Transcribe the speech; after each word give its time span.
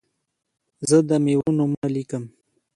زه 0.89 0.97
د 1.09 1.11
میوو 1.23 1.49
نومونه 1.57 1.87
لیکم. 1.95 2.23